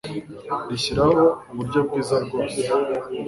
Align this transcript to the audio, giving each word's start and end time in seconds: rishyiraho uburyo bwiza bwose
rishyiraho 0.69 1.21
uburyo 1.51 1.79
bwiza 1.85 2.15
bwose 2.25 2.59